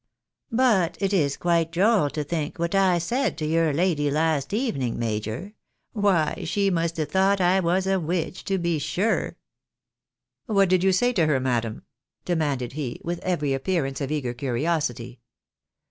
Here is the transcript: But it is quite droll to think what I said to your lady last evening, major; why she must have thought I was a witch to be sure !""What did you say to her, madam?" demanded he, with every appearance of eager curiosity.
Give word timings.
But 0.51 0.97
it 0.99 1.13
is 1.13 1.37
quite 1.37 1.71
droll 1.71 2.09
to 2.09 2.23
think 2.23 2.57
what 2.57 2.73
I 2.73 2.97
said 2.97 3.37
to 3.37 3.45
your 3.45 3.71
lady 3.71 4.09
last 4.09 4.51
evening, 4.51 4.97
major; 4.97 5.53
why 5.93 6.41
she 6.47 6.71
must 6.71 6.97
have 6.97 7.09
thought 7.11 7.39
I 7.39 7.59
was 7.59 7.85
a 7.85 7.99
witch 7.99 8.43
to 8.45 8.57
be 8.57 8.79
sure 8.79 9.37
!""What 10.47 10.69
did 10.69 10.83
you 10.83 10.91
say 10.91 11.13
to 11.13 11.27
her, 11.27 11.39
madam?" 11.39 11.83
demanded 12.25 12.73
he, 12.73 12.99
with 13.03 13.19
every 13.19 13.53
appearance 13.53 14.01
of 14.01 14.11
eager 14.11 14.33
curiosity. 14.33 15.19